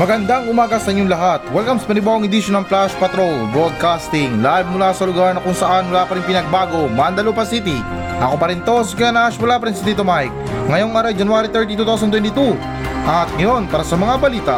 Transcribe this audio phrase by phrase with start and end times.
[0.00, 1.44] Magandang umaga sa inyong lahat.
[1.52, 5.92] Welcome sa panibawang edisyon ng Flash Patrol Broadcasting live mula sa lugar na kung saan
[5.92, 7.76] wala pa rin pinagbago, Mandalupa City.
[8.16, 10.32] Ako pa rin to, si Ganash, wala pa rin si Tito Mike.
[10.72, 12.56] Ngayong araw, January 30, 2022.
[13.04, 14.56] At ngayon, para sa mga balita.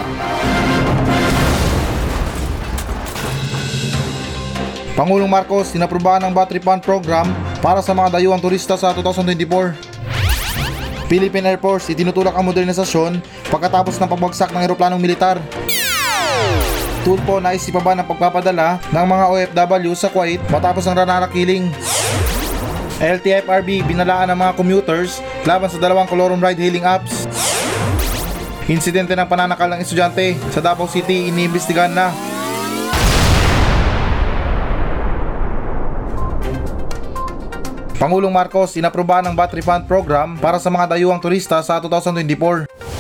[4.95, 7.27] Pangulong Marcos, sinaprubahan ng battery fund program
[7.59, 9.91] para sa mga dayuang turista sa 2024.
[11.11, 15.37] Philippine Air Force itinutulak ang modernisasyon pagkatapos ng pagbagsak ng eroplanong militar.
[17.05, 21.69] Tulpo na isipaban ng pagpapadala ng mga OFW sa Kuwait matapos ang Ranara killing.
[23.03, 27.27] LTFRB binalaan ng mga commuters laban sa dalawang colorum ride hailing apps.
[28.71, 32.15] Insidente ng pananakal ng estudyante sa Davao City iniimbestigahan na.
[37.99, 42.92] Pangulong Marcos inaprobahan ng battery fund program para sa mga dayuang turista sa 2024.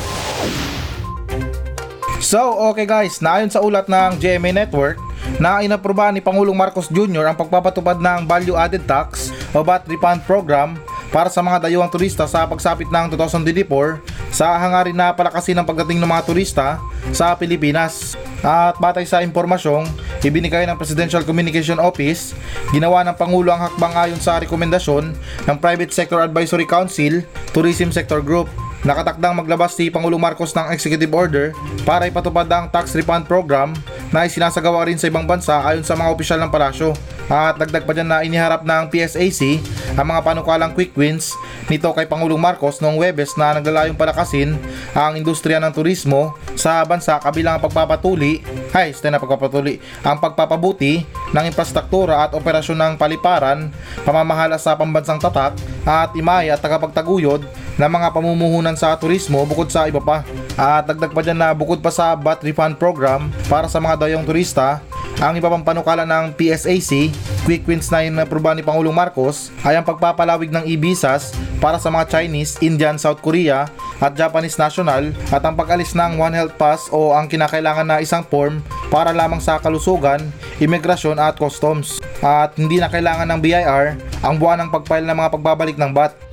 [2.22, 4.96] So, okay guys, naayon sa ulat ng GMA Network
[5.42, 7.28] na inaprobahan ni Pangulong Marcos Jr.
[7.28, 10.78] ang pagpapatupad ng Value Added Tax o VAT Refund Program
[11.12, 14.00] para sa mga dayuang turista sa pagsapit ng 2024
[14.32, 16.80] sa hangarin na palakasin ang pagdating ng mga turista
[17.12, 18.16] sa Pilipinas.
[18.42, 19.86] At batay sa impormasyong
[20.24, 22.34] ibinigay ng Presidential Communication Office,
[22.74, 25.14] ginawa ng Pangulo ang hakbang ayon sa rekomendasyon
[25.46, 27.22] ng Private Sector Advisory Council,
[27.54, 28.50] Tourism Sector Group.
[28.82, 31.54] Nakatakdang maglabas si Pangulong Marcos ng executive order
[31.86, 33.70] para ipatupad ang tax refund program
[34.10, 36.90] na isinasagawa rin sa ibang bansa ayon sa mga opisyal ng palasyo.
[37.30, 39.62] At dagdag pa dyan na iniharap ng PSAC
[39.94, 41.30] ang mga panukalang quick wins
[41.70, 44.58] nito kay Pangulong Marcos noong Webes na naglalayong palakasin
[44.98, 48.42] ang industriya ng turismo sa bansa kabilang ang pagpapatuli
[48.74, 53.70] ay stay na pagpapatuli ang pagpapabuti ng infrastruktura at operasyon ng paliparan,
[54.02, 55.54] pamamahala sa pambansang tatak
[55.86, 60.26] at imay at tagapagtaguyod ng mga pamumuhunan sa turismo bukod sa iba pa.
[60.56, 64.26] At dagdag pa dyan na bukod pa sa VAT refund program para sa mga dayong
[64.28, 64.84] turista,
[65.22, 67.14] ang iba pang panukala ng PSAC,
[67.46, 71.30] quick wins na yung naproba ni Pangulong Marcos ay ang pagpapalawig ng e-visas
[71.62, 73.70] para sa mga Chinese, Indian, South Korea
[74.02, 78.26] at Japanese national at ang pag-alis ng One Health Pass o ang kinakailangan na isang
[78.26, 80.18] form para lamang sa kalusugan,
[80.58, 82.02] imigrasyon at customs.
[82.18, 86.31] At hindi na kailangan ng BIR ang buwan ng pagfile ng mga pagbabalik ng VAT.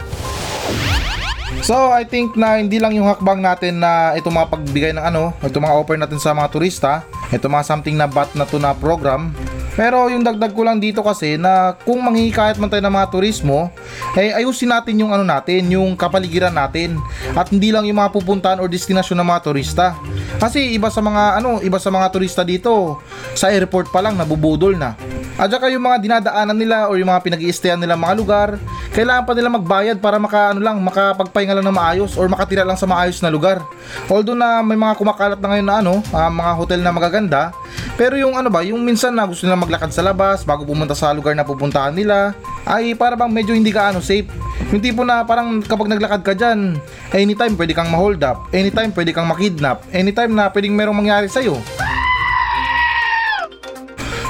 [1.60, 5.36] So I think na hindi lang yung hakbang natin na ito mga pagbigay ng ano,
[5.44, 6.92] ito mga offer natin sa mga turista,
[7.30, 9.36] ito mga something na bat na to na program.
[9.80, 13.72] Pero yung dagdag ko lang dito kasi na kung manghihikayat man tayo ng mga turismo,
[14.12, 17.00] eh ayusin natin yung ano natin, yung kapaligiran natin.
[17.32, 19.96] At hindi lang yung mga pupuntahan or destinasyon ng mga turista.
[20.36, 23.00] Kasi iba sa mga ano, iba sa mga turista dito,
[23.40, 25.00] sa airport pa lang nabubudol na.
[25.40, 28.50] At saka yung mga dinadaanan nila o yung mga pinag i nila mga lugar,
[28.90, 32.76] kailangan pa nila magbayad para maka ano lang, makapagpahinga lang ng maayos or makatira lang
[32.76, 33.62] sa maayos na lugar.
[34.10, 37.54] Although na may mga kumakalat na ngayon na ano, uh, mga hotel na magaganda,
[38.00, 41.14] pero yung ano ba, yung minsan na gusto nila maglakad sa labas bago pumunta sa
[41.14, 42.34] lugar na pupuntahan nila,
[42.66, 44.30] ay para bang medyo hindi ka ano safe.
[44.74, 46.78] Yung tipo na parang kapag naglakad ka dyan,
[47.14, 51.58] anytime pwede kang ma-hold up, anytime pwede kang makidnap, anytime na pwedeng merong mangyari sa'yo.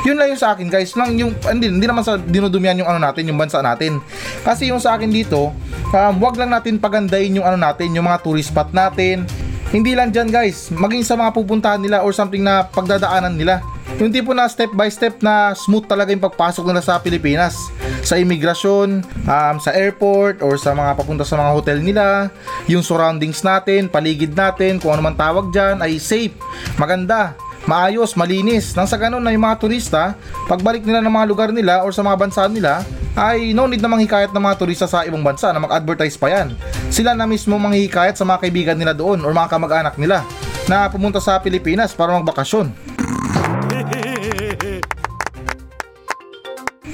[0.07, 3.03] Yun lang yung sa akin guys, lang yung hindi, hindi naman sa dinudumihan yung ano
[3.03, 3.99] natin, yung bansa natin.
[4.47, 5.51] Kasi yung sa akin dito,
[5.91, 9.27] um, wag lang natin pagandahin yung ano natin, yung mga tourist spot natin.
[9.69, 13.61] Hindi lang dyan guys, maging sa mga pupuntahan nila or something na pagdadaanan nila.
[13.99, 17.59] Yung tipo na step by step na smooth talaga yung pagpasok nila sa Pilipinas.
[17.99, 22.31] Sa imigrasyon, um, sa airport, or sa mga papunta sa mga hotel nila.
[22.71, 26.31] Yung surroundings natin, paligid natin, kung ano man tawag dyan, ay safe,
[26.79, 27.35] maganda
[27.66, 28.72] maayos, malinis.
[28.78, 30.16] Nang sa ganun na yung mga turista,
[30.47, 32.86] pagbalik nila ng mga lugar nila or sa mga bansa nila,
[33.18, 36.56] ay no need na manghikayat ng mga turista sa ibang bansa na mag-advertise pa yan.
[36.94, 40.24] Sila na mismo manghikayat sa mga kaibigan nila doon or mga kamag-anak nila
[40.70, 42.72] na pumunta sa Pilipinas para magbakasyon.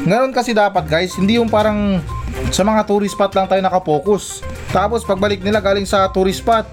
[0.06, 1.98] Ngayon kasi dapat guys, hindi yung parang
[2.54, 4.46] sa mga tourist spot lang tayo nakapokus.
[4.70, 6.70] Tapos pagbalik nila galing sa tourist spot,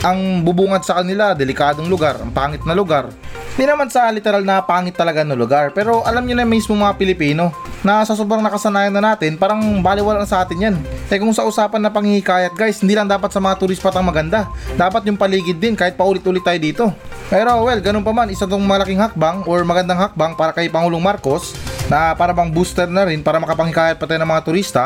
[0.00, 3.12] ang bubungad sa kanila, delikadong lugar, ang pangit na lugar.
[3.56, 6.96] Hindi naman sa literal na pangit talaga na lugar, pero alam niyo na mismo mga
[6.96, 7.52] Pilipino
[7.84, 10.76] na sa sobrang nakasanayan na natin, parang baliwala sa atin yan.
[11.12, 14.08] Eh kung sa usapan na panghihikayat guys, hindi lang dapat sa mga tourist spot ang
[14.08, 14.48] maganda.
[14.80, 16.84] Dapat yung paligid din kahit paulit-ulit tayo dito.
[17.28, 21.02] Pero well, ganun pa man, isa tong malaking hakbang or magandang hakbang para kay Pangulong
[21.02, 21.52] Marcos
[21.90, 24.84] na para bang booster na rin para makapanghikayat pa tayo ng mga turista.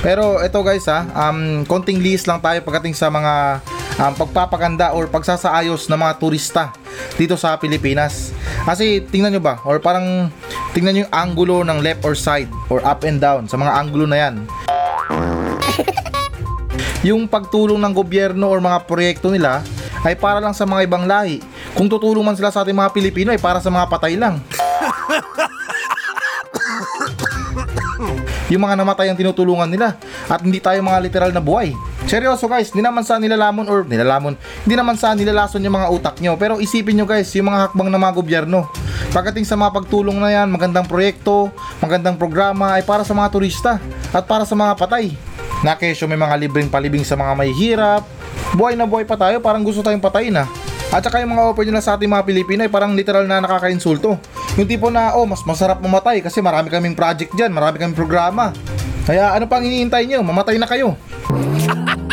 [0.00, 3.60] Pero ito guys ha, um, konting list lang tayo pagdating sa mga
[4.00, 6.64] um, pagpapaganda or pagsasaayos ng mga turista
[7.20, 8.32] dito sa Pilipinas.
[8.64, 10.32] Kasi tingnan nyo ba, or parang
[10.72, 14.08] tingnan nyo yung angulo ng left or side or up and down sa mga angulo
[14.08, 14.34] na yan.
[17.08, 19.60] yung pagtulong ng gobyerno or mga proyekto nila
[20.00, 21.44] ay para lang sa mga ibang lahi.
[21.76, 24.40] Kung tutulong man sila sa ating mga Pilipino ay para sa mga patay lang.
[28.50, 29.94] Yung mga namatay ang tinutulungan nila
[30.26, 31.72] at hindi tayo mga literal na buhay.
[32.10, 34.34] Seryoso guys, hindi naman sa nilalamon or nilalamon,
[34.66, 36.34] hindi naman sa nilalason yung mga utak nyo.
[36.34, 38.66] Pero isipin nyo guys, yung mga hakbang ng mga gobyerno.
[39.14, 43.72] Pagdating sa mga pagtulong na yan, magandang proyekto, magandang programa ay para sa mga turista
[44.10, 45.14] at para sa mga patay.
[45.62, 48.02] Na kesyo may mga libreng palibing sa mga may hirap.
[48.58, 50.50] Buhay na buhay pa tayo, parang gusto tayong patayin ha.
[50.90, 54.18] At saka yung mga offer nila sa ating mga Pilipino ay parang literal na nakakainsulto.
[54.58, 58.50] Yung tipo na, oh, mas masarap mamatay kasi marami kaming project dyan, marami kaming programa.
[59.06, 60.26] Kaya ano pang iniintay nyo?
[60.26, 60.98] Mamatay na kayo.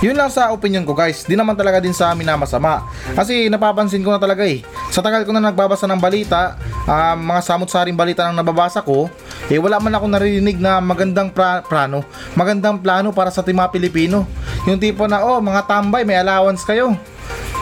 [0.00, 2.88] Yun lang sa opinion ko guys, di naman talaga din sa amin na masama.
[3.12, 6.56] Kasi napapansin ko na talaga eh, sa tagal ko na nagbabasa ng balita,
[6.88, 9.12] ah, mga samot-saring balita nang nababasa ko,
[9.52, 12.00] eh wala man ako naririnig na magandang pra- plano,
[12.32, 14.24] magandang plano para sa ating mga Pilipino.
[14.70, 16.94] Yung tipo na, oh, mga tambay, may allowance kayo.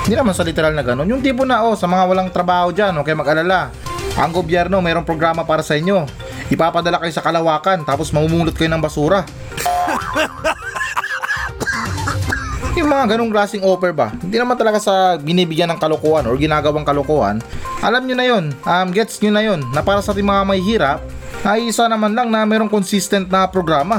[0.05, 1.08] Hindi naman sa literal na ganun.
[1.08, 3.72] Yung tipo na, oh, sa mga walang trabaho dyan, okay mag-alala.
[4.20, 6.05] Ang gobyerno, mayroong programa para sa inyo.
[6.52, 9.25] Ipapadala kayo sa kalawakan, tapos mamumulot kayo ng basura.
[12.76, 16.87] yung mga ganong klaseng offer ba, hindi naman talaga sa binibigyan ng kalokohan or ginagawang
[16.87, 17.40] kalokohan,
[17.81, 20.62] alam nyo na yon, um, gets nyo na yon, na para sa ating mga may
[20.62, 21.02] hirap,
[21.43, 23.99] ay isa naman lang na mayroong consistent na programa.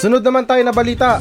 [0.00, 1.20] Sunod naman tayo na balita.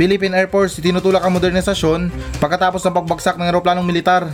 [0.00, 2.08] Philippine Air Force tinutulak ang modernisasyon
[2.40, 4.32] pagkatapos ng pagbagsak ng eroplanong militar.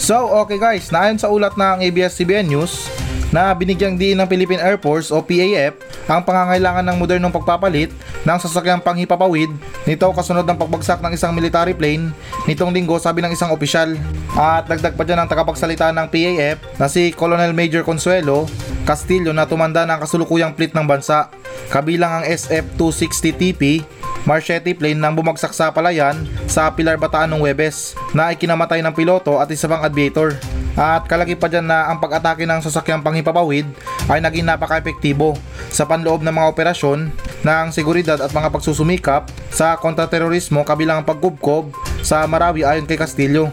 [0.00, 2.88] So, okay guys, naayon sa ulat ng ABS-CBN News
[3.28, 5.76] na binigyang diin ng Philippine Air Force o PAF
[6.08, 7.92] ang pangangailangan ng modernong pagpapalit
[8.24, 9.52] ng sasakyang panghipapawid
[9.84, 12.16] nito kasunod ng pagbagsak ng isang military plane
[12.48, 13.92] nitong linggo sabi ng isang opisyal.
[14.32, 18.48] At dagdag pa dyan ang tagapagsalita ng PAF na si Colonel Major Consuelo
[18.88, 21.28] Castillo na tumanda ng kasulukuyang fleet ng bansa
[21.68, 23.84] kabilang ang SF-260TP
[24.24, 29.40] Marchetti plane nang bumagsak sa palayan sa Pilar Bataan ng Webes na ikinamatay ng piloto
[29.40, 30.36] at isa pang aviator.
[30.76, 33.64] At kalagi pa dyan na ang pag-atake ng sasakyang panghipapawid
[34.12, 35.32] ay naging napaka-epektibo
[35.72, 37.08] sa panloob ng mga operasyon
[37.40, 41.72] ng seguridad at mga pagsusumikap sa kontraterorismo kabilang ang pagkubkob
[42.04, 43.48] sa Marawi ayon kay Castillo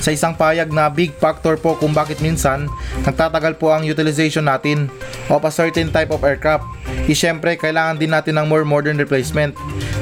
[0.00, 2.66] sa isang payag na big factor po kung bakit minsan
[3.04, 4.88] nagtatagal po ang utilization natin
[5.28, 6.64] of a certain type of aircraft.
[7.04, 9.52] E syempre, kailangan din natin ng more modern replacement.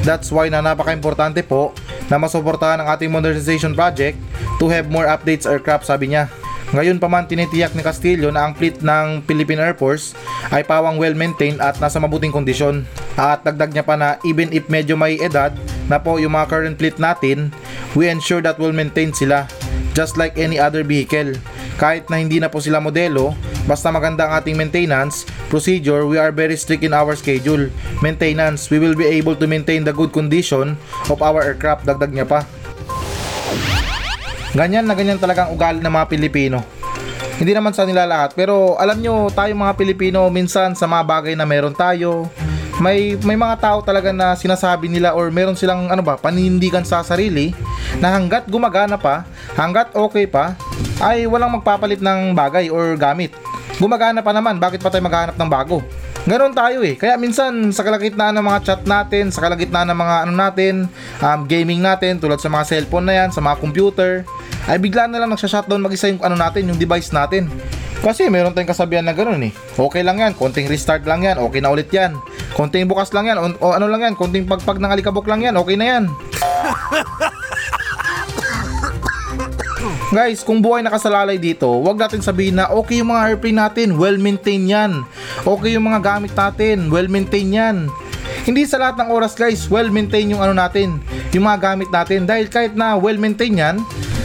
[0.07, 1.75] That's why na napaka-importante po
[2.07, 4.17] na masuportahan ang ating modernization project
[4.57, 6.31] to have more updates aircraft sabi niya.
[6.69, 10.13] Ngayon pa man tinitiyak ni Castillo na ang fleet ng Philippine Air Force
[10.53, 12.85] ay pawang well-maintained at nasa mabuting kondisyon.
[13.17, 15.49] At dagdag niya pa na even if medyo may edad
[15.89, 17.49] na po yung mga current fleet natin,
[17.97, 19.49] we ensure that we'll maintain sila
[19.93, 21.35] just like any other vehicle.
[21.79, 23.35] Kahit na hindi na po sila modelo,
[23.67, 27.67] basta maganda ang ating maintenance procedure, we are very strict in our schedule.
[28.05, 30.77] Maintenance, we will be able to maintain the good condition
[31.09, 32.45] of our aircraft, dagdag niya pa.
[34.53, 36.61] Ganyan na ganyan talagang ugali ng mga Pilipino.
[37.41, 41.33] Hindi naman sa nila lahat, pero alam nyo, tayo mga Pilipino, minsan sa mga bagay
[41.33, 42.29] na meron tayo,
[42.79, 47.03] may may mga tao talaga na sinasabi nila or meron silang ano ba, panindigan sa
[47.03, 47.51] sarili
[47.99, 49.27] na hanggat gumagana pa,
[49.59, 50.55] hanggat okay pa,
[51.03, 53.35] ay walang magpapalit ng bagay or gamit.
[53.79, 55.83] Gumagana pa naman, bakit pa tayo maghanap ng bago?
[56.27, 56.99] Ganon tayo eh.
[56.99, 60.73] Kaya minsan sa kalagitnaan ng mga chat natin, sa kalagitnaan ng mga ano natin,
[61.23, 64.27] um, gaming natin, tulad sa mga cellphone na yan, sa mga computer,
[64.67, 67.47] ay bigla na lang nagsha-shutdown mag-isa yung ano natin, yung device natin.
[67.99, 69.53] Kasi meron tayong kasabihan na ganoon eh.
[69.75, 72.15] Okay lang yan, konting restart lang yan, okay na ulit yan.
[72.53, 75.55] Konting bukas lang yan, o, o ano lang yan, konting pagpag ng alikabok lang yan,
[75.57, 76.03] okay na yan.
[80.09, 84.65] Guys, kung buhay nakasalalay dito, wag natin sabihin na okay yung mga airplane natin, well-maintained
[84.65, 85.05] yan.
[85.45, 87.77] Okay yung mga gamit natin, well-maintained yan.
[88.41, 90.97] Hindi sa lahat ng oras guys, well-maintained yung ano natin,
[91.29, 92.25] yung mga gamit natin.
[92.25, 93.77] Dahil kahit na well-maintained yan,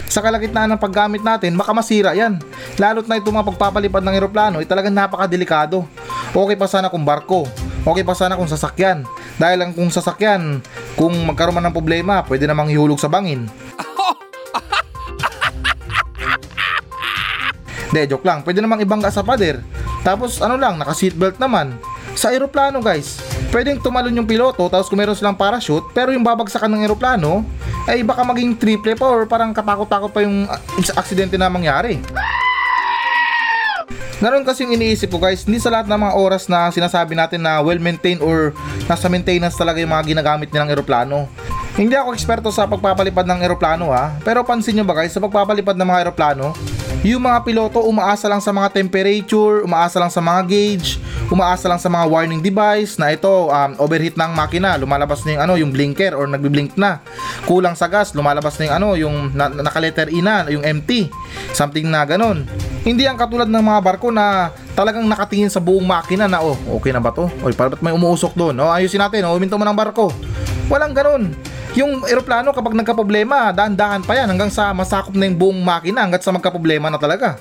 [0.09, 2.41] sa kalagitnaan ng paggamit natin, baka masira yan.
[2.81, 5.85] Lalo't na itong mga pagpapalipad ng eroplano ay talagang napakadelikado.
[6.33, 7.45] Okay pa sana kung barko,
[7.85, 9.05] okay pa sana kung sasakyan.
[9.37, 10.65] Dahil lang kung sasakyan,
[10.97, 13.47] kung magkaroon man ng problema, pwede namang ihulog sa bangin.
[17.95, 18.43] De, joke lang.
[18.43, 19.63] Pwede namang ibangga sa pader.
[20.03, 21.79] Tapos ano lang, naka seatbelt naman.
[22.15, 23.19] Sa aeroplano guys,
[23.51, 27.43] pwedeng tumalon yung piloto tapos kung meron silang parachute pero yung babagsakan ng aeroplano
[27.91, 30.59] ay baka maging triple pa or parang katakot-takot pa yung ah,
[30.95, 31.99] aksidente na mangyari.
[34.25, 37.45] Ganon kasi yung iniisip ko guys, hindi sa lahat ng mga oras na sinasabi natin
[37.45, 38.57] na well-maintained or
[38.89, 41.29] nasa maintenance talaga yung mga ginagamit nilang eroplano.
[41.77, 45.77] Hindi ako eksperto sa pagpapalipad ng eroplano ha, pero pansin nyo ba guys, sa pagpapalipad
[45.77, 46.57] ng mga eroplano,
[47.05, 50.97] yung mga piloto umaasa lang sa mga temperature, umaasa lang sa mga gauge,
[51.29, 55.43] umaasa lang sa mga warning device na ito um, overheat ng makina, lumalabas na yung
[55.45, 57.05] ano, yung blinker or nagbi-blink na.
[57.45, 61.13] Kulang sa gas, lumalabas na yung ano, yung na, naka-letter E na, yung empty.
[61.53, 62.49] Something na ganun.
[62.89, 66.89] Hindi ang katulad ng mga barko na talagang nakatingin sa buong makina na oh, okay
[66.89, 67.29] na ba to?
[67.45, 68.57] Oy, para ba't may umuusok doon?
[68.65, 70.09] Oh, ayusin natin, oh, uminto mo ng barko.
[70.73, 71.37] Walang ganun.
[71.75, 76.23] Yung eroplano kapag nagka-problema, dahan-dahan pa yan hanggang sa masakop na yung buong makina hanggat
[76.23, 77.35] sa magka-problema na talaga.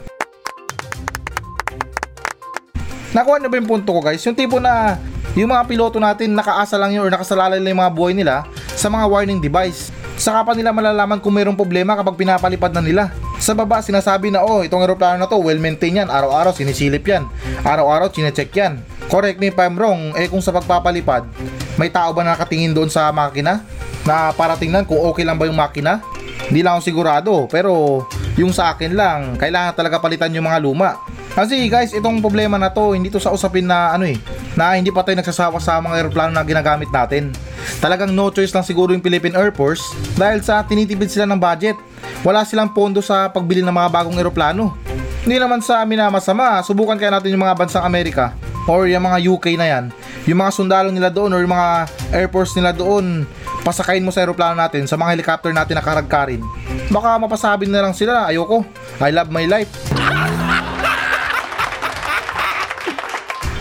[3.13, 4.25] Nakuha niyo ba yung punto ko guys?
[4.25, 4.98] Yung tipo na
[5.38, 8.90] yung mga piloto natin nakaasa lang yun or nakasalalay lang yung mga buhay nila sa
[8.90, 9.94] mga warning device.
[10.18, 13.04] Saka pa nila malalaman kung mayroong problema kapag pinapalipad na nila.
[13.38, 17.30] Sa baba sinasabi na oh itong eroplano na to well maintained yan, araw-araw sinisilip yan,
[17.62, 18.82] araw-araw chinecheck yan.
[19.13, 21.30] Correct me if I'm wrong, eh kung sa pagpapalipad,
[21.77, 23.65] may tao ba nakatingin doon sa makina?
[24.03, 26.03] Na para tingnan kung okay lang ba yung makina?
[26.48, 28.03] Hindi lang ako sigurado, pero
[28.36, 31.00] yung sa akin lang, kailangan talaga palitan yung mga luma.
[31.34, 34.22] Kasi guys, itong problema na to, hindi to sa usapin na ano eh,
[34.53, 37.34] na hindi pa tayo nagsasawa sa mga aeroplano na ginagamit natin.
[37.82, 39.82] Talagang no choice lang siguro yung Philippine Air Force
[40.13, 41.74] dahil sa tinitipid sila ng budget.
[42.22, 44.77] Wala silang pondo sa pagbili ng mga bagong aeroplano.
[45.24, 48.36] Hindi naman sa amin na masama, subukan kaya natin yung mga bansang Amerika
[48.68, 49.84] or yung mga UK na yan.
[50.24, 51.70] Yung mga sundalo nila doon or yung mga
[52.15, 53.27] Air Force nila doon,
[53.68, 56.39] pasakayin mo sa aeroplano natin, sa mga helicopter natin na karagkarin.
[56.88, 58.63] Baka mapasabi na lang sila, ayoko,
[59.03, 59.72] I love my life.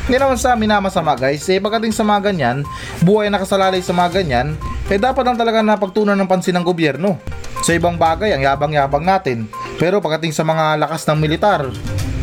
[0.07, 2.57] Hindi naman sa amin na masama guys, eh pagdating sa mga ganyan,
[3.03, 4.55] buhay na nakasalalay sa mga ganyan,
[4.87, 7.19] eh dapat lang talaga napagtunan ng pansin ng gobyerno.
[7.63, 9.47] Sa ibang bagay, ang yabang-yabang natin.
[9.79, 11.63] Pero pagdating sa mga lakas ng militar,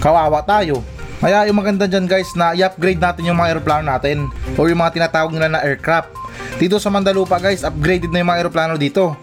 [0.03, 0.83] kawawa tayo.
[1.19, 4.95] Kaya yung maganda dyan guys na i-upgrade natin yung mga aeroplano natin o yung mga
[4.95, 6.15] tinatawag nila na aircraft.
[6.55, 9.19] Dito sa Mandalupa guys, upgraded na yung mga aeroplano dito.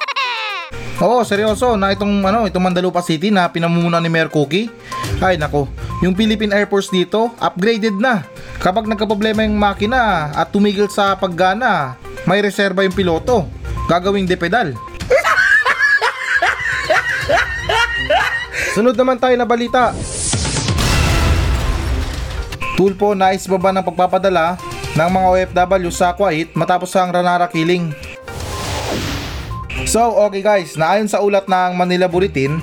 [1.04, 4.72] Oo, seryoso na itong ano, itong Mandalupa City na pinamumuno ni Mayor Cookie.
[5.20, 5.68] Ay nako,
[6.00, 8.24] yung Philippine Air Force dito, upgraded na.
[8.56, 13.44] Kapag nagkaproblema yung makina at tumigil sa paggana, may reserba yung piloto.
[13.88, 14.72] Gagawing depedal.
[18.72, 19.92] Sunod naman tayo na balita.
[22.80, 24.56] Tulpo nais baba ng pagpapadala
[24.96, 27.92] ng mga OFW sa Kuwait matapos ang Ranara killing.
[29.84, 32.56] So, okay guys, naayon sa ulat ng Manila Bulletin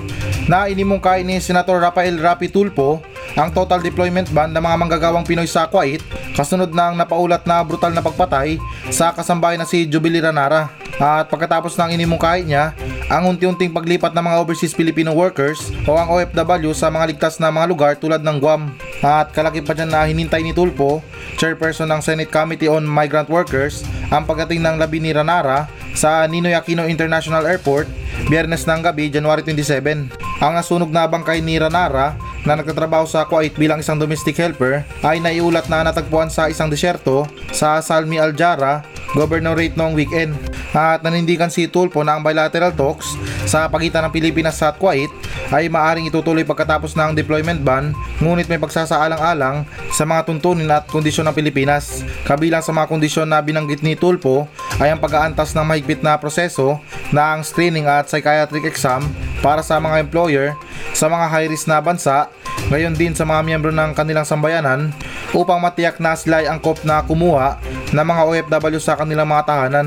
[0.50, 2.98] na inimungkay ni Senator Rafael Rapi Tulpo
[3.38, 6.02] ang total deployment ban ng mga manggagawang Pinoy sa Kuwait
[6.34, 8.58] kasunod ng napaulat na brutal na pagpatay
[8.90, 10.66] sa kasambahay na si Jubilee Ranara.
[10.98, 12.74] At pagkatapos ng inimungkay niya,
[13.08, 17.48] ang unti-unting paglipat ng mga overseas Filipino workers o ang OFW sa mga ligtas na
[17.48, 18.68] mga lugar tulad ng Guam.
[19.00, 21.00] At kalaki pa dyan na hinintay ni Tulpo,
[21.40, 23.80] chairperson ng Senate Committee on Migrant Workers,
[24.12, 27.88] ang pagdating ng labi ni Ranara sa Ninoy Aquino International Airport,
[28.28, 30.12] biyernes ng gabi, January 27.
[30.44, 35.18] Ang nasunog na bangkay ni Ranara na nagtatrabaho sa Kuwait bilang isang domestic helper ay
[35.18, 38.84] naiulat na natagpuan sa isang disyerto sa Salmi Aljara,
[39.16, 40.36] governorate noong weekend.
[40.76, 43.16] At nanindigan si Tulpo na ang bilateral talks
[43.48, 45.08] sa pagitan ng Pilipinas at Kuwait
[45.48, 49.64] ay maaring itutuloy pagkatapos ng deployment ban ngunit may pagsasaalang-alang
[49.96, 52.04] sa mga tuntunin at kondisyon ng Pilipinas.
[52.28, 54.44] Kabilang sa mga kondisyon na binanggit ni Tulpo
[54.76, 56.76] ay ang pag-aantas ng mahigpit na proseso
[57.08, 59.08] ng screening at psychiatric exam
[59.40, 60.52] para sa mga employer
[60.92, 62.28] sa mga high-risk na bansa
[62.68, 64.92] gayon din sa mga miyembro ng kanilang sambayanan
[65.32, 67.56] upang matiyak na sila ay angkop na kumuha
[67.92, 69.86] ng mga OFW sa kanilang mga tahanan.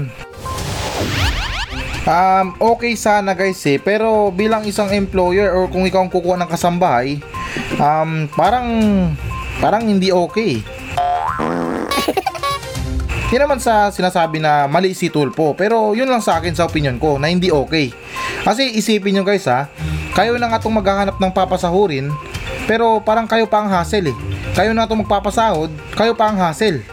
[2.01, 6.49] Um, okay sana guys eh, pero bilang isang employer or kung ikaw ang kukuha ng
[6.49, 7.21] kasambahay,
[7.77, 8.67] um, parang,
[9.61, 10.65] parang hindi okay.
[13.31, 16.99] Hindi naman sa sinasabi na mali si Tulpo, pero yun lang sa akin sa opinion
[16.99, 17.87] ko na hindi okay.
[18.43, 19.71] Kasi isipin nyo guys ha,
[20.11, 22.11] kayo na nga itong maghahanap ng papasahurin,
[22.67, 24.17] pero parang kayo pa ang hassle eh.
[24.51, 26.83] Kayo na itong magpapasahod, kayo pa ang hassle.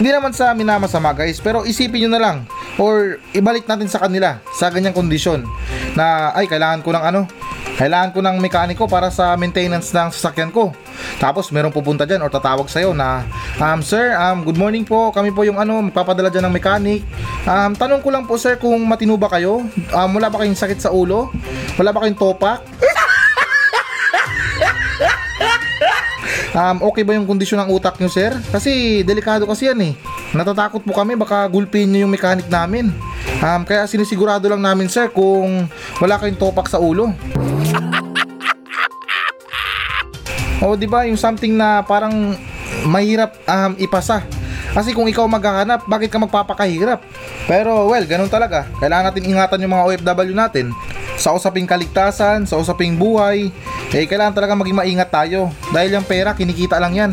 [0.00, 2.36] Hindi naman sa minamasama guys, pero isipin nyo na lang,
[2.80, 5.44] or ibalik natin sa kanila sa ganyang kondisyon.
[5.92, 7.28] Na ay kailangan ko ng ano?
[7.76, 10.72] Kailangan ko ng mekaniko para sa maintenance ng sasakyan ko.
[11.20, 13.28] Tapos merong pupunta dyan or tatawag sa'yo na
[13.60, 15.12] um, sir um, good morning po.
[15.12, 17.04] Kami po yung ano magpapadala dyan ng mechanic.
[17.44, 19.68] Um, tanong ko lang po sir kung matino ba kayo?
[19.92, 21.28] Um, wala ba kayong sakit sa ulo?
[21.76, 22.64] Wala ba kayong topak
[26.50, 28.34] Um, okay ba yung kondisyon ng utak nyo, sir?
[28.50, 29.92] Kasi delikado kasi yan eh.
[30.34, 32.90] Natatakot po kami, baka gulpin nyo yung mechanic namin.
[33.38, 35.70] Um, kaya sinisigurado lang namin, sir, kung
[36.02, 37.10] wala kayong topak sa ulo.
[40.60, 42.36] O, di ba yung something na parang
[42.84, 44.20] mahirap um, ipasa.
[44.76, 47.00] Kasi kung ikaw maghahanap, bakit ka magpapakahirap?
[47.48, 48.68] Pero well, ganun talaga.
[48.76, 50.76] Kailangan natin ingatan yung mga OFW natin
[51.20, 53.52] sa usaping kaligtasan, sa usaping buhay,
[53.90, 55.50] eh kailangan talaga maging maingat tayo.
[55.74, 57.12] Dahil yung pera, kinikita lang yan.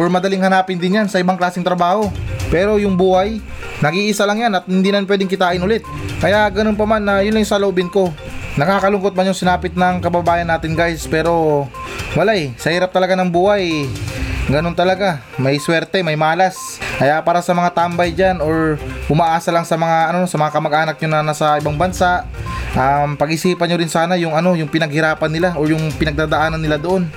[0.00, 2.08] or madaling hanapin din yan sa ibang klaseng trabaho.
[2.48, 3.38] Pero yung buhay,
[3.84, 5.84] nag-iisa lang yan at hindi na pwedeng kitain ulit.
[6.18, 8.10] Kaya ganun pa man na yun lang yung salobin ko.
[8.54, 11.66] Nakakalungkot man yung sinapit ng kababayan natin guys pero
[12.14, 13.90] wala eh, sa hirap talaga ng buhay
[14.44, 16.76] Ganun talaga, may swerte, may malas.
[17.00, 18.76] Kaya para sa mga tambay dyan or
[19.08, 22.28] umaasa lang sa mga ano sa mga kamag-anak nyo na nasa ibang bansa,
[22.74, 27.08] um, pag-isipan nyo rin sana yung ano, yung pinaghirapan nila or yung pinagdadaanan nila doon.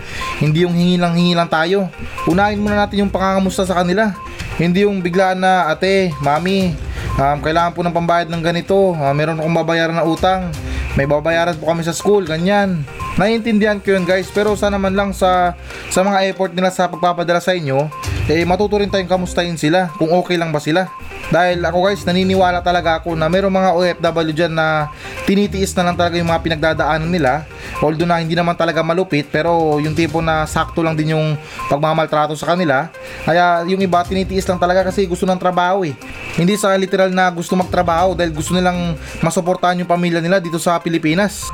[0.41, 1.89] Hindi yung hingi lang hingi lang tayo.
[2.29, 4.13] Unahin muna natin yung pangangamusta sa kanila.
[4.57, 6.73] Hindi yung biglaan na ate, mami,
[7.21, 10.49] um, kailangan po ng pambayad ng ganito, uh, meron akong babayaran na utang,
[10.97, 12.81] may babayaran po kami sa school, ganyan.
[13.21, 15.53] Naiintindihan ko yun guys, pero sana man lang sa,
[15.93, 17.85] sa mga effort nila sa pagpapadala sa inyo,
[18.27, 20.91] eh matuto rin tayong kamustahin sila, kung okay lang ba sila.
[21.31, 24.91] Dahil ako guys, naniniwala talaga ako na mayroong mga OFW dyan na
[25.23, 27.47] tinitiis na lang talaga yung mga pinagdadaanan nila.
[27.79, 31.39] Although na hindi naman talaga malupit, pero yung tipo na sakto lang din yung
[31.71, 32.91] pagmamaltrato sa kanila.
[33.23, 35.95] Kaya yung iba tinitiis lang talaga kasi gusto ng trabaho eh.
[36.35, 40.79] Hindi sa literal na gusto magtrabaho dahil gusto nilang masuportahan yung pamilya nila dito sa
[40.83, 41.47] Pilipinas.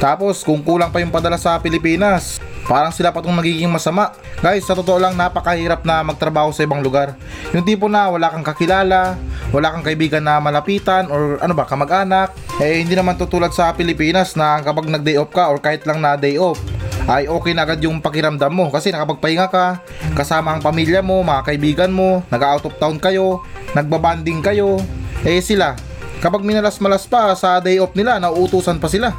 [0.00, 2.40] Tapos kung kulang pa yung padala sa Pilipinas,
[2.70, 4.14] parang sila pa itong nagiging masama.
[4.38, 7.18] Guys, sa totoo lang napakahirap na magtrabaho sa ibang lugar.
[7.50, 9.18] Yung tipo na wala kang kakilala,
[9.50, 12.30] wala kang kaibigan na malapitan or ano ba, kamag-anak.
[12.62, 16.14] Eh hindi naman tutulad sa Pilipinas na kapag nag-day off ka or kahit lang na
[16.14, 16.62] day off,
[17.10, 19.82] ay okay na agad yung pakiramdam mo kasi nakapagpahinga ka,
[20.14, 23.42] kasama ang pamilya mo, mga kaibigan mo, nag-out of town kayo,
[23.74, 24.78] nagbabanding kayo.
[25.26, 25.74] Eh sila,
[26.22, 29.10] kapag minalas-malas pa sa day off nila, nauutusan pa sila.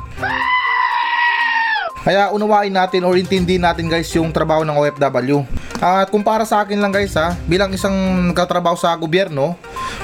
[2.01, 5.45] Kaya unawain natin or intindihin natin guys yung trabaho ng OFW.
[5.77, 7.93] At kung para sa akin lang guys ha, bilang isang
[8.33, 9.53] katrabaho sa gobyerno,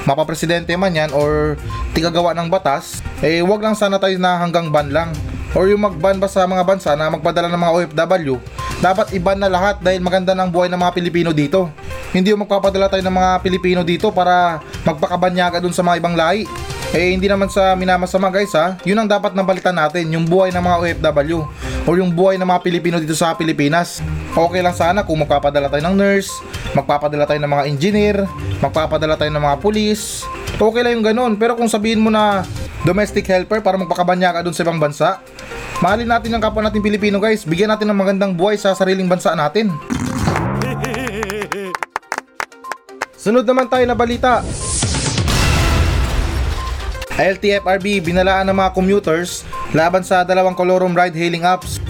[0.06, 1.58] mapapresidente man yan or
[1.94, 5.10] tigagawa ng batas, eh wag lang sana tayo na hanggang ban lang.
[5.58, 8.36] Or yung magban ba sa mga bansa na magpadala ng mga OFW,
[8.78, 11.66] dapat iban na lahat dahil maganda ng buhay ng mga Pilipino dito.
[12.14, 16.46] Hindi yung magpapadala tayo ng mga Pilipino dito para magpakabanyaga dun sa mga ibang lahi.
[16.96, 20.64] Eh hindi naman sa minamasama guys ha, yun ang dapat nabalitan natin, yung buhay ng
[20.64, 21.44] mga OFW
[21.84, 24.00] o yung buhay ng mga Pilipino dito sa Pilipinas.
[24.32, 26.32] Okay lang sana kung magpapadala tayo ng nurse,
[26.72, 28.16] magpapadala tayo ng mga engineer,
[28.64, 30.24] magpapadala tayo ng mga pulis.
[30.56, 32.40] Okay lang yung ganun, pero kung sabihin mo na
[32.88, 35.20] domestic helper para magpakabanya ka dun sa ibang bansa,
[35.84, 39.36] mahalin natin ang kapwa natin Pilipino guys, bigyan natin ng magandang buhay sa sariling bansa
[39.36, 39.76] natin.
[43.28, 44.40] Sunod naman tayo na balita.
[47.18, 49.42] LTFRB binalaan ng mga commuters
[49.74, 51.82] laban sa dalawang kolorum ride-hailing apps.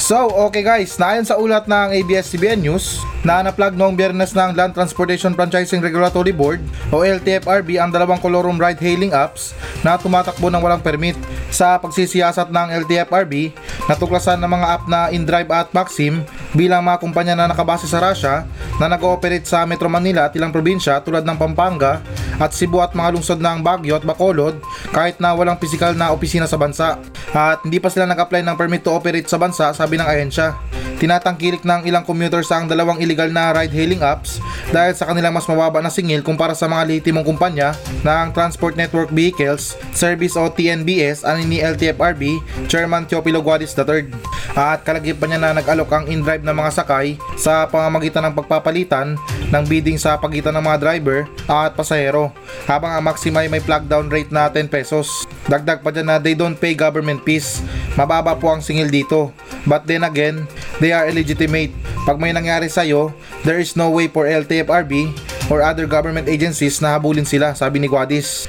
[0.00, 4.72] So, okay guys, naayon sa ulat ng ABS-CBN News na naplag noong biyernes ng Land
[4.76, 10.80] Transportation Franchising Regulatory Board o LTFRB ang dalawang kolorum ride-hailing apps na tumatakbo ng walang
[10.84, 11.16] permit
[11.48, 13.56] sa pagsisiyasat ng LTFRB
[13.88, 18.46] natuklasan ng mga app na InDrive at Maxim bilang mga kumpanya na nakabase sa Russia
[18.78, 22.04] na nag-ooperate sa Metro Manila at ilang probinsya tulad ng Pampanga
[22.36, 24.60] at Cebu at mga lungsod ng Baguio at Bacolod
[24.92, 27.00] kahit na walang pisikal na opisina sa bansa.
[27.32, 30.75] At hindi pa sila nag-apply ng permit to operate sa bansa sabi ng ahensya.
[30.96, 34.40] Tinatangkilik ng ilang commuters ang dalawang illegal na ride-hailing apps
[34.72, 39.12] dahil sa kanilang mas mababa na singil kumpara sa mga lehitimong kumpanya ng Transport Network
[39.12, 44.08] Vehicles Service o TNBS ani ni LTFRB Chairman Teopilo Guadis III.
[44.56, 49.20] At kalagip pa niya na nag-alok ang in-drive ng mga sakay sa pamamagitan ng pagpapalitan
[49.52, 52.32] ng bidding sa pagitan ng mga driver at pasahero
[52.64, 55.28] habang ang maxima ay may flag down rate na 10 pesos.
[55.44, 57.60] Dagdag pa dyan na they don't pay government fees.
[58.00, 59.30] Mababa po ang singil dito.
[59.66, 60.46] But then again,
[60.86, 61.74] they are illegitimate.
[62.06, 63.10] Pag may nangyari sa'yo,
[63.42, 65.10] there is no way for LTFRB
[65.50, 68.46] or other government agencies na habulin sila, sabi ni Guadis.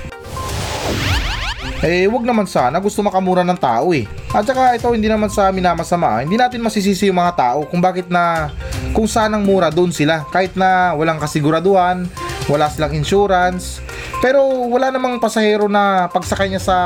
[1.82, 2.78] Eh, wag naman sana.
[2.78, 4.06] Gusto makamura ng tao eh.
[4.30, 6.22] At saka ito, hindi naman sa amin na masama.
[6.22, 8.54] Hindi natin masisisi yung mga tao kung bakit na
[8.94, 10.22] kung saan ang mura doon sila.
[10.30, 12.06] Kahit na walang kasiguraduhan,
[12.50, 13.82] wala silang insurance.
[14.22, 16.78] Pero wala namang pasahero na pagsakay niya sa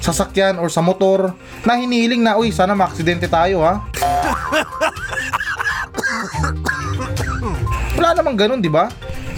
[0.00, 1.36] sasakyan or sa motor
[1.68, 3.84] na hinihiling na, uy, sana maaksidente tayo ha.
[7.98, 8.88] Wala namang ganun, di ba?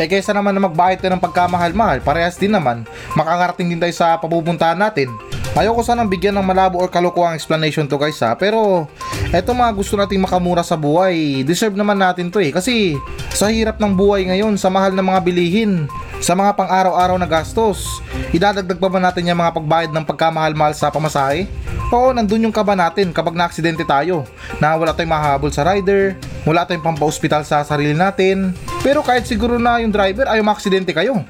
[0.00, 4.16] Eh kaysa naman na magbayad tayo ng pagkamahal-mahal, parehas din naman, makakarating din tayo sa
[4.16, 5.12] papupuntahan natin.
[5.50, 8.86] Ayoko sanang bigyan ng malabo or kalokohang explanation to guys ha, pero
[9.34, 12.54] eto mga gusto nating makamura sa buhay, deserve naman natin to eh.
[12.54, 12.94] Kasi
[13.34, 15.90] sa hirap ng buhay ngayon, sa mahal ng mga bilihin,
[16.22, 17.98] sa mga pang-araw-araw na gastos,
[18.30, 21.50] idadagdag pa ba natin yung mga pagbayad ng pagkamahal-mahal sa pamasahe?
[21.90, 24.22] Oo, nandun yung kaba natin kapag na-aksidente tayo,
[24.62, 26.14] na wala tayong mahabol sa rider,
[26.46, 28.54] wala tayong pampa-ospital sa sarili natin,
[28.86, 31.26] pero kahit siguro na yung driver ayaw maaksidente kayo.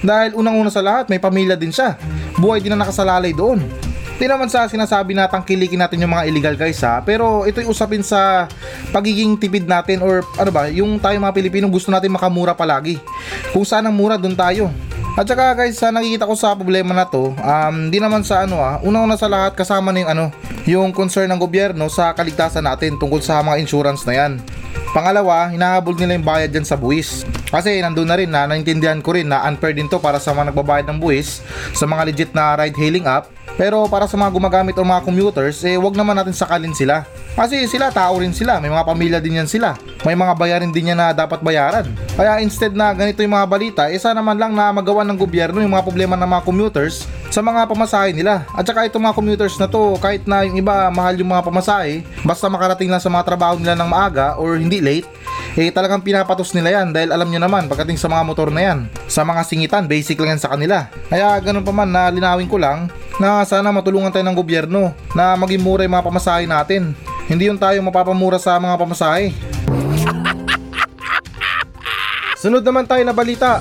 [0.00, 1.96] Dahil unang-una sa lahat, may pamilya din siya.
[2.40, 3.60] Buhay din na nakasalalay doon.
[4.20, 8.04] Di naman sa sinasabi na tangkilikin natin yung mga illegal guys ha, pero ito'y usapin
[8.04, 8.44] sa
[8.92, 13.00] pagiging tipid natin or ano ba, yung tayo mga Pilipino gusto natin makamura palagi.
[13.56, 14.68] Kung saan ang mura, doon tayo.
[15.16, 18.60] At saka guys, sa nakikita ko sa problema na to, um, di naman sa ano
[18.60, 20.24] ah, una-una sa lahat kasama na yung ano,
[20.68, 24.32] yung concern ng gobyerno sa kaligtasan natin tungkol sa mga insurance na yan.
[24.90, 27.22] Pangalawa, hinahabol nila yung bayad dyan sa buwis.
[27.50, 30.50] Kasi nandun na rin na naintindihan ko rin na unfair din to para sa mga
[30.50, 31.42] nagbabayad ng buwis
[31.74, 33.30] sa mga legit na ride hailing app.
[33.58, 37.04] Pero para sa mga gumagamit o mga commuters, eh wag naman natin sakalin sila.
[37.34, 39.78] Kasi sila tao rin sila, may mga pamilya din yan sila.
[40.02, 41.86] May mga bayarin din yan na dapat bayaran.
[42.16, 45.62] Kaya instead na ganito yung mga balita, eh sana man lang na magawa ng gobyerno
[45.62, 48.44] yung mga problema ng mga commuters sa mga pamasahe nila.
[48.52, 52.02] At saka itong mga commuters na to, kahit na yung iba mahal yung mga pamasahe,
[52.26, 55.08] basta makarating lang sa mga trabaho nila ng maaga or hindi late,
[55.58, 58.78] eh talagang pinapatos nila yan dahil alam nyo naman pagdating sa mga motor na yan,
[59.10, 60.86] sa mga singitan, basic lang yan sa kanila.
[61.08, 62.86] Kaya ganun pa man na linawin ko lang
[63.18, 66.94] na sana matulungan tayo ng gobyerno na maging mura yung mga pamasahe natin.
[67.26, 69.26] Hindi yung tayo mapapamura sa mga pamasahe.
[72.42, 73.60] Sunod naman tayo na balita.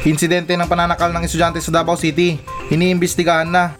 [0.00, 2.40] Insidente ng pananakal ng estudyante sa Davao City.
[2.72, 3.76] Iniimbestigahan na.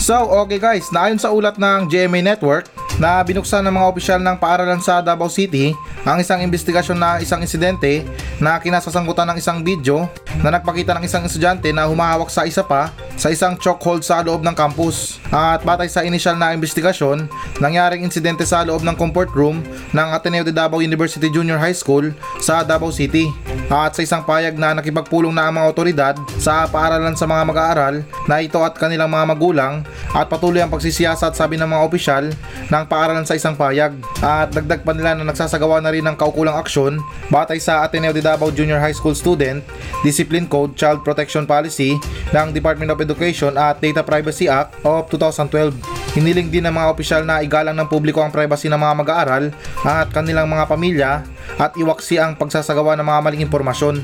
[0.00, 4.32] So, okay guys, naayon sa ulat ng GMA Network na binuksan ng mga opisyal ng
[4.40, 5.76] paaralan sa Davao City
[6.08, 8.08] ang isang investigasyon na isang insidente
[8.40, 10.08] na kinasasangkutan ng isang video
[10.40, 12.88] na nagpakita ng isang estudyante na humahawak sa isa pa
[13.20, 15.20] sa isang chokehold sa loob ng campus.
[15.28, 17.28] At batay sa initial na investigasyon,
[17.60, 19.60] nangyaring insidente sa loob ng comfort room
[19.92, 23.28] ng Ateneo de Davao University Junior High School sa Davao City.
[23.68, 27.94] At sa isang payag na nakipagpulong na ang mga otoridad sa paaralan sa mga mag-aaral
[28.24, 29.74] na ito at kanilang mga magulang
[30.10, 32.24] at patuloy ang pagsisiyasat sabi ng mga opisyal
[32.72, 33.92] ng paaralan sa isang payag.
[34.24, 38.24] At dagdag pa nila na nagsasagawa na rin ng kaukulang aksyon batay sa Ateneo de
[38.24, 39.62] Davao Junior High School Student
[40.02, 42.00] Discipline Code Child Protection Policy
[42.32, 43.09] ng Department of Education
[43.56, 45.74] at Data Privacy Act of 2012.
[46.18, 49.44] Hiniling din ng mga opisyal na igalang ng publiko ang privacy ng mga mag-aaral
[49.86, 51.10] at kanilang mga pamilya
[51.54, 54.02] at iwaksi ang pagsasagawa ng mga maling impormasyon.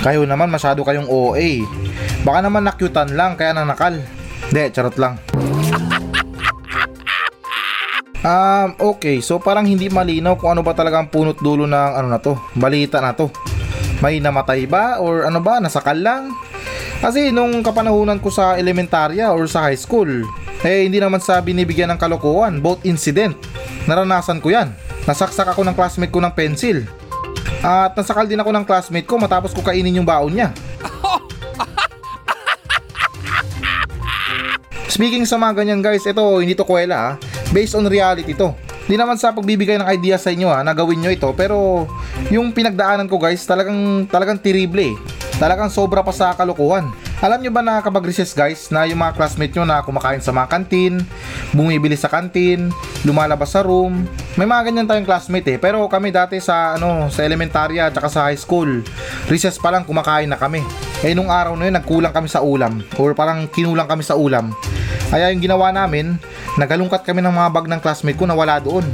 [0.00, 1.66] Kayo naman masyado kayong OA.
[2.22, 3.98] Baka naman nakyutan lang kaya nanakal.
[4.46, 5.18] Hindi, charot lang.
[8.26, 12.10] Um, okay, so parang hindi malinaw kung ano ba talaga ang punot dulo ng ano
[12.10, 13.30] na to, balita na to.
[14.02, 16.34] May namatay ba or ano ba, nasakal lang?
[17.00, 20.08] Kasi nung kapanahunan ko sa elementarya or sa high school,
[20.64, 23.36] eh hindi naman sa binibigyan ng kalokohan, both incident.
[23.84, 24.72] Naranasan ko yan.
[25.06, 26.82] Nasaksak ako ng classmate ko ng pencil.
[27.62, 30.50] At nasakal din ako ng classmate ko matapos ko kainin yung baon niya.
[34.96, 37.10] Speaking sa mga ganyan guys, ito hindi to kwela ha.
[37.52, 38.56] Based on reality to.
[38.86, 41.26] Di naman sa pagbibigay ng idea sa inyo ha, na gawin nyo ito.
[41.34, 41.86] Pero
[42.30, 44.94] yung pinagdaanan ko guys, talagang, talagang terrible eh.
[45.36, 46.88] Talagang sobra pa sa kalokohan.
[47.20, 50.32] Alam nyo ba na kapag recess guys, na yung mga classmate nyo na kumakain sa
[50.32, 51.04] mga kantin,
[51.52, 52.72] bumibili sa kantin,
[53.04, 54.08] lumalabas sa room,
[54.40, 55.58] may mga ganyan tayong classmate eh.
[55.60, 58.80] Pero kami dati sa ano, sa elementarya at sa high school,
[59.28, 60.64] recess pa lang kumakain na kami.
[61.04, 64.56] Eh nung araw na yun, nagkulang kami sa ulam or parang kinulang kami sa ulam.
[65.12, 66.16] Kaya yung ginawa namin,
[66.56, 68.88] nagalungkat kami ng mga bag ng classmate ko na wala doon.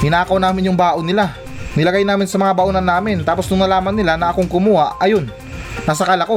[0.00, 1.36] Hinakaw namin yung baon nila.
[1.76, 3.20] Nilagay namin sa mga baonan namin.
[3.24, 5.28] Tapos nung nalaman nila na akong kumuha, ayun,
[5.84, 6.36] nasakal ako.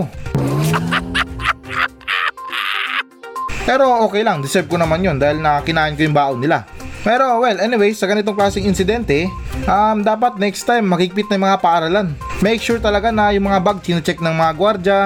[3.66, 6.70] Pero okay lang, deserve ko naman yun dahil na kinain ko yung baon nila.
[7.02, 9.30] Pero well, anyway, sa ganitong klaseng insidente,
[9.70, 12.08] um, dapat next time magigpit na yung mga paaralan.
[12.42, 15.00] Make sure talaga na yung mga bag check ng mga gwardya,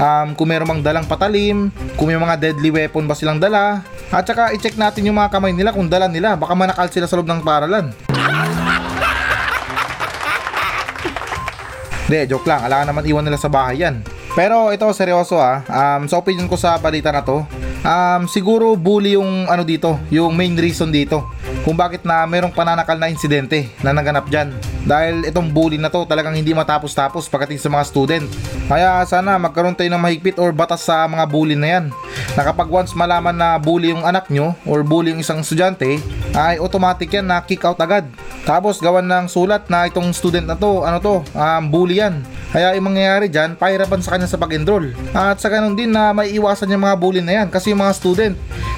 [0.00, 4.24] um, kung meron mang dalang patalim, kung may mga deadly weapon ba silang dala, at
[4.24, 7.28] saka i-check natin yung mga kamay nila kung dala nila, baka manakal sila sa loob
[7.28, 7.92] ng paaralan.
[12.14, 12.62] Hindi, joke lang.
[12.62, 13.98] Alangan naman iwan nila sa bahay yan.
[14.38, 15.66] Pero ito, seryoso ah.
[15.66, 17.42] Um, sa opinion ko sa balita na to,
[17.82, 21.26] um, siguro bully yung ano dito, yung main reason dito
[21.64, 24.52] kung bakit na merong pananakal na insidente na naganap dyan.
[24.84, 28.24] Dahil itong bully na to talagang hindi matapos-tapos pagdating sa mga student.
[28.68, 31.84] Kaya sana magkaroon tayo ng mahigpit or batas sa mga bully na yan.
[32.36, 36.04] Na kapag once malaman na bully yung anak nyo or bully yung isang estudyante,
[36.36, 38.04] ay automatic yan na kick out agad.
[38.44, 42.20] Tapos gawan ng sulat na itong student na to, ano to, um, bully yan.
[42.52, 44.92] Kaya yung mangyayari dyan, pahirapan sa kanya sa pag-enroll.
[45.16, 47.96] At sa ganun din na may iwasan yung mga bully na yan kasi yung mga
[47.96, 48.34] student,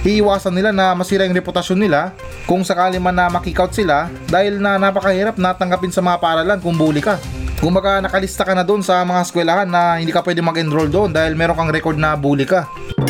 [0.07, 2.15] iiwasan nila na masira yung reputasyon nila
[2.47, 7.01] kung sakali man na makikout sila dahil na napakahirap natanggapin sa mga paralan kung bully
[7.01, 7.17] ka.
[7.57, 11.09] Kung baka nakalista ka na doon sa mga eskwelahan na hindi ka pwede mag-enroll doon
[11.09, 12.69] dahil meron kang record na bully ka.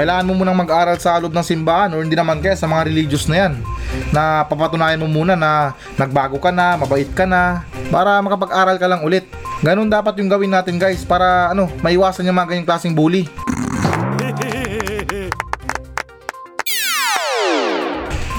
[0.00, 3.28] Kailangan mo munang mag-aral sa loob ng simbahan or hindi naman kaya sa mga religious
[3.28, 3.60] na yan
[4.08, 9.04] na papatunayan mo muna na nagbago ka na, mabait ka na para makapag-aral ka lang
[9.04, 9.28] ulit.
[9.60, 13.28] Ganun dapat yung gawin natin guys para ano, maiwasan yung mga ganyang klaseng bully.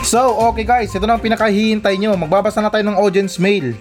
[0.10, 2.18] So, okay guys, ito na ang pinakahihintay nyo.
[2.18, 3.78] Magbabasa na tayo ng audience mail.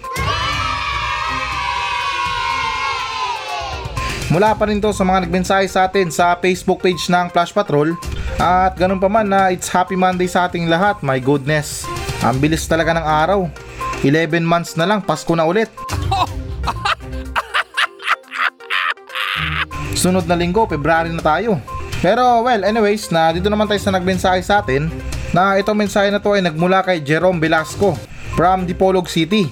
[4.28, 7.96] Mula pa rin to sa mga nagmensahe sa atin sa Facebook page ng Flash Patrol.
[8.36, 11.00] At ganun pa man na it's Happy Monday sa ating lahat.
[11.00, 11.88] My goodness.
[12.20, 13.48] Ang bilis talaga ng araw.
[14.04, 15.72] 11 months na lang, Pasko na ulit.
[20.04, 21.56] Sunod na linggo, February na tayo.
[22.04, 24.92] Pero well, anyways, na dito naman tayo sa nagmensahe sa atin
[25.38, 27.94] na itong mensahe na to ay nagmula kay Jerome Velasco
[28.34, 29.46] from Dipolog City.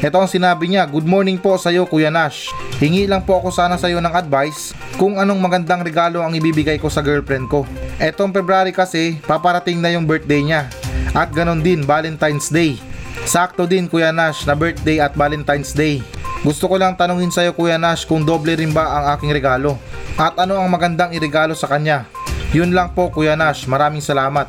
[0.00, 2.48] Ito ang sinabi niya, Good morning po sa iyo Kuya Nash.
[2.80, 6.80] Hingi lang po ako sana sa iyo ng advice kung anong magandang regalo ang ibibigay
[6.80, 7.68] ko sa girlfriend ko.
[8.00, 10.68] Etong February kasi, paparating na yung birthday niya.
[11.12, 12.80] At ganon din, Valentine's Day.
[13.28, 16.00] Sakto din Kuya Nash na birthday at Valentine's Day.
[16.40, 19.76] Gusto ko lang tanungin sa iyo Kuya Nash kung doble rin ba ang aking regalo.
[20.16, 22.08] At ano ang magandang iregalo sa kanya.
[22.54, 24.46] Yun lang po Kuya Nash, maraming salamat.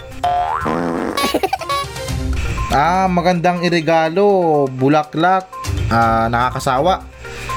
[2.70, 5.50] Ah, magandang iregalo, bulaklak,
[5.90, 7.02] ah, nakakasawa,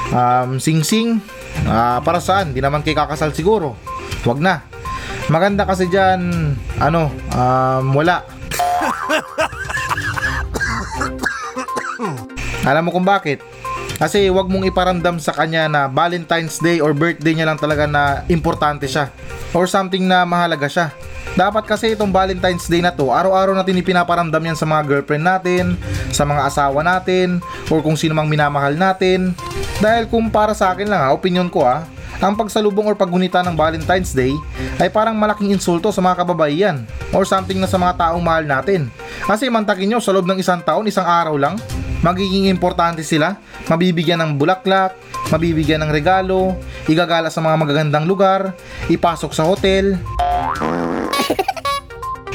[0.09, 1.21] um, sing-sing,
[1.69, 2.49] ah, para saan?
[2.55, 3.77] Di naman kay kakasal siguro.
[4.25, 4.65] Wag na.
[5.29, 8.25] Maganda kasi dyan, ano, um, wala.
[12.65, 13.45] Alam mo kung bakit?
[13.99, 18.23] Kasi wag mong iparamdam sa kanya na Valentine's Day or birthday niya lang talaga na
[18.31, 19.11] importante siya
[19.51, 20.87] or something na mahalaga siya.
[21.35, 25.65] Dapat kasi itong Valentine's Day na to, araw-araw natin ipinaparamdam yan sa mga girlfriend natin,
[26.09, 29.35] sa mga asawa natin, or kung sino mang minamahal natin.
[29.83, 31.85] Dahil kung para sa akin lang ha, opinion ko ha,
[32.19, 34.35] ang pagsalubong or paggunita ng Valentine's Day
[34.75, 36.83] ay parang malaking insulto sa mga kababaihan
[37.15, 38.91] or something na sa mga taong mahal natin.
[39.23, 41.55] Kasi mantakin nyo sa loob ng isang taon, isang araw lang,
[41.99, 43.35] magiging importante sila,
[43.67, 44.95] mabibigyan ng bulaklak,
[45.31, 46.55] mabibigyan ng regalo,
[46.87, 48.55] igagala sa mga magagandang lugar,
[48.87, 49.95] ipasok sa hotel.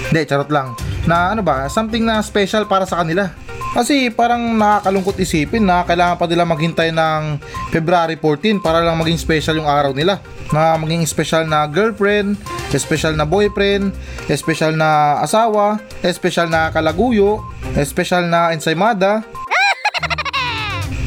[0.08, 0.76] Hindi, charot lang.
[1.08, 3.32] Na ano ba, something na special para sa kanila.
[3.74, 7.42] Kasi parang nakakalungkot isipin na kailangan pa nila maghintay ng
[7.74, 10.22] February 14 para lang maging special yung araw nila.
[10.54, 12.38] Na maging special na girlfriend,
[12.70, 13.90] special na boyfriend,
[14.30, 17.42] special na asawa, special na kalaguyo,
[17.82, 19.26] special na ensaymada.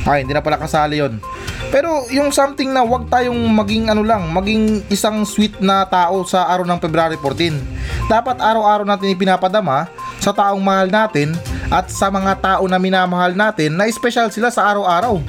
[0.07, 1.19] Ay, hindi na pala kasali yon.
[1.67, 6.47] Pero yung something na wag tayong maging ano lang, maging isang sweet na tao sa
[6.47, 8.07] araw ng February 14.
[8.07, 9.91] Dapat araw-araw natin ipinapadama
[10.23, 11.35] sa taong mahal natin
[11.67, 15.19] at sa mga tao na minamahal natin na special sila sa araw-araw.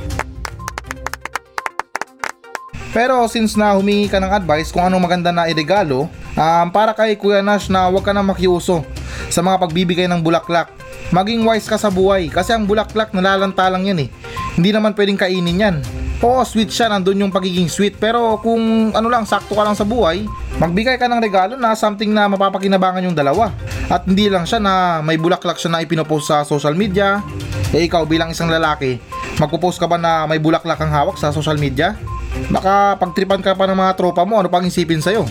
[2.94, 6.06] Pero since na humingi ka ng advice kung anong maganda na iregalo,
[6.38, 8.86] um, para kay Kuya Nash na huwag ka na makiuso
[9.28, 10.70] sa mga pagbibigay ng bulaklak.
[11.08, 14.08] Maging wise ka sa buhay kasi ang bulaklak nalalanta lang yan eh.
[14.58, 15.76] Hindi naman pwedeng kainin yan.
[16.18, 17.94] Oo, sweet siya, nandun yung pagiging sweet.
[18.02, 20.26] Pero kung ano lang, sakto ka lang sa buhay,
[20.58, 23.54] magbigay ka ng regalo na something na mapapakinabangan yung dalawa.
[23.86, 27.22] At hindi lang siya na may bulaklak siya na ipinopost sa social media.
[27.70, 28.98] Eh ikaw bilang isang lalaki,
[29.38, 31.94] magpo-post ka ba na may bulaklak ang hawak sa social media?
[32.50, 35.22] Baka pagtripan ka pa ng mga tropa mo, ano pang isipin sa'yo?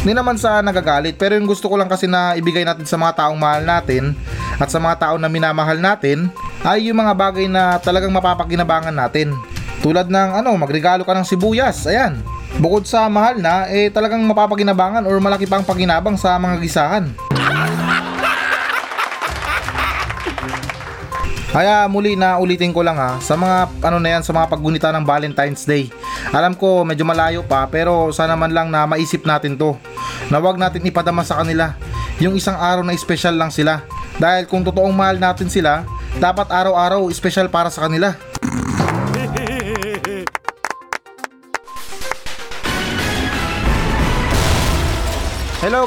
[0.00, 3.20] Hindi naman sa nagagalit, pero yung gusto ko lang kasi na ibigay natin sa mga
[3.20, 4.16] taong mahal natin
[4.60, 6.28] at sa mga tao na minamahal natin
[6.60, 9.32] ay yung mga bagay na talagang mapapakinabangan natin.
[9.80, 12.20] Tulad ng ano, magregalo ka ng sibuyas, ayan.
[12.60, 17.04] Bukod sa mahal na, eh talagang mapapakinabangan or malaki pang pakinabang sa mga gisahan.
[21.50, 24.94] Kaya muli na ulitin ko lang ha, sa mga ano na yan, sa mga paggunita
[24.94, 25.90] ng Valentine's Day.
[26.30, 29.74] Alam ko medyo malayo pa pero sana man lang na maisip natin to.
[30.30, 31.74] Na wag natin ipadama sa kanila
[32.22, 33.82] yung isang araw na special lang sila.
[34.16, 35.86] Dahil kung totoong mahal natin sila,
[36.18, 38.29] dapat araw-araw special para sa kanila.